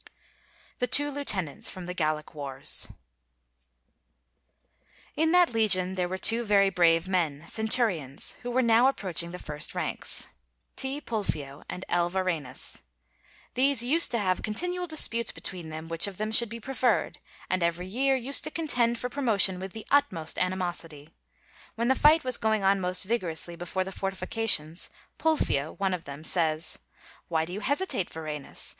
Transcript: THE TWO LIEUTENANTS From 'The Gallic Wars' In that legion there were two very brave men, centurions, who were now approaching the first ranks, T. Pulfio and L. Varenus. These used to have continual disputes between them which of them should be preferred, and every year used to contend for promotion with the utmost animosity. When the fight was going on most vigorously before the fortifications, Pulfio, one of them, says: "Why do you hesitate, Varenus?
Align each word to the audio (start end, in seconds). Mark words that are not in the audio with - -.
THE 0.79 0.87
TWO 0.87 1.11
LIEUTENANTS 1.11 1.69
From 1.69 1.85
'The 1.85 1.93
Gallic 1.93 2.33
Wars' 2.33 2.87
In 5.15 5.31
that 5.31 5.53
legion 5.53 5.93
there 5.93 6.09
were 6.09 6.17
two 6.17 6.43
very 6.43 6.71
brave 6.71 7.07
men, 7.07 7.45
centurions, 7.47 8.35
who 8.41 8.49
were 8.49 8.63
now 8.63 8.87
approaching 8.87 9.29
the 9.29 9.37
first 9.37 9.75
ranks, 9.75 10.27
T. 10.75 11.01
Pulfio 11.01 11.61
and 11.69 11.85
L. 11.87 12.09
Varenus. 12.09 12.81
These 13.53 13.83
used 13.83 14.09
to 14.09 14.17
have 14.17 14.41
continual 14.41 14.87
disputes 14.87 15.31
between 15.31 15.69
them 15.69 15.87
which 15.87 16.07
of 16.07 16.17
them 16.17 16.31
should 16.31 16.49
be 16.49 16.59
preferred, 16.59 17.19
and 17.47 17.61
every 17.61 17.85
year 17.85 18.15
used 18.15 18.43
to 18.45 18.49
contend 18.49 18.97
for 18.97 19.07
promotion 19.07 19.59
with 19.59 19.71
the 19.73 19.85
utmost 19.91 20.39
animosity. 20.39 21.13
When 21.75 21.89
the 21.89 21.93
fight 21.95 22.23
was 22.23 22.39
going 22.39 22.63
on 22.63 22.79
most 22.81 23.03
vigorously 23.03 23.55
before 23.55 23.83
the 23.83 23.91
fortifications, 23.91 24.89
Pulfio, 25.19 25.73
one 25.79 25.93
of 25.93 26.05
them, 26.05 26.23
says: 26.23 26.79
"Why 27.27 27.45
do 27.45 27.53
you 27.53 27.59
hesitate, 27.59 28.09
Varenus? 28.09 28.67